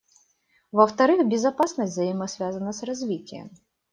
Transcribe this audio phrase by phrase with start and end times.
[0.71, 3.51] Во-вторых, безопасность взаимосвязана с развитием.